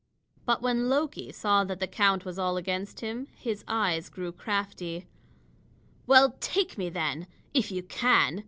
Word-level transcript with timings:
But 0.47 0.63
when 0.63 0.89
Loki 0.89 1.31
saw 1.31 1.63
that 1.65 1.79
the 1.79 1.85
count 1.85 2.25
was 2.25 2.39
all 2.39 2.57
against 2.57 3.01
him, 3.01 3.27
his 3.37 3.63
eyes 3.67 4.09
grew 4.09 4.31
crafty. 4.31 5.05
"Well, 6.07 6.37
take 6.39 6.75
me, 6.75 6.89
then 6.89 7.27
if 7.53 7.71
you 7.71 7.83
can!" 7.83 8.39